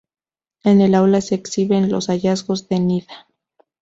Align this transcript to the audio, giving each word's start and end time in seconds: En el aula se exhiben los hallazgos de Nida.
En 0.63 0.81
el 0.81 0.95
aula 0.95 1.21
se 1.21 1.35
exhiben 1.35 1.91
los 1.91 2.07
hallazgos 2.09 2.67
de 2.67 2.79
Nida. 2.79 3.27